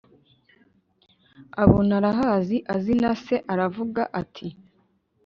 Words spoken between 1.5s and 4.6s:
abona arahazi, azi na se. aravuga ati